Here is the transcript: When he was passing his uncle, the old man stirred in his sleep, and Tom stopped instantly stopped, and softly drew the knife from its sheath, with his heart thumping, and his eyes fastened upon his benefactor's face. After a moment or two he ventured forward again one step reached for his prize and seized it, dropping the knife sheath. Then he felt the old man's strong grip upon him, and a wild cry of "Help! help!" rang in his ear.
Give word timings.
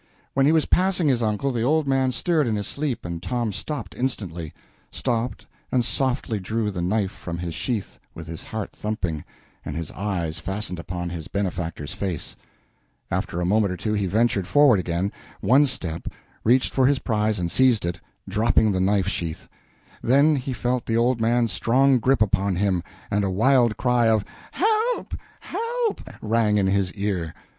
When 0.33 0.47
he 0.47 0.51
was 0.51 0.65
passing 0.65 1.07
his 1.09 1.21
uncle, 1.21 1.51
the 1.51 1.61
old 1.61 1.87
man 1.87 2.11
stirred 2.11 2.47
in 2.47 2.55
his 2.55 2.65
sleep, 2.65 3.05
and 3.05 3.21
Tom 3.21 3.51
stopped 3.53 3.93
instantly 3.95 4.51
stopped, 4.89 5.45
and 5.71 5.85
softly 5.85 6.39
drew 6.39 6.71
the 6.71 6.81
knife 6.81 7.11
from 7.11 7.37
its 7.41 7.53
sheath, 7.55 7.99
with 8.15 8.25
his 8.25 8.41
heart 8.45 8.71
thumping, 8.71 9.23
and 9.63 9.75
his 9.75 9.91
eyes 9.91 10.39
fastened 10.39 10.79
upon 10.79 11.11
his 11.11 11.27
benefactor's 11.27 11.93
face. 11.93 12.35
After 13.11 13.39
a 13.41 13.45
moment 13.45 13.73
or 13.73 13.77
two 13.77 13.93
he 13.93 14.07
ventured 14.07 14.47
forward 14.47 14.79
again 14.79 15.11
one 15.39 15.67
step 15.67 16.07
reached 16.43 16.73
for 16.73 16.87
his 16.87 16.97
prize 16.97 17.37
and 17.37 17.51
seized 17.51 17.85
it, 17.85 17.99
dropping 18.27 18.71
the 18.71 18.81
knife 18.81 19.07
sheath. 19.07 19.47
Then 20.01 20.35
he 20.35 20.51
felt 20.51 20.87
the 20.87 20.97
old 20.97 21.21
man's 21.21 21.51
strong 21.51 21.99
grip 21.99 22.23
upon 22.23 22.55
him, 22.55 22.81
and 23.11 23.23
a 23.23 23.29
wild 23.29 23.77
cry 23.77 24.07
of 24.07 24.25
"Help! 24.53 25.13
help!" 25.41 26.01
rang 26.23 26.57
in 26.57 26.65
his 26.65 26.91
ear. 26.95 27.35